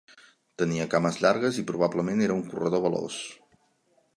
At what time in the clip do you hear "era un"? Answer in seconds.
2.29-2.43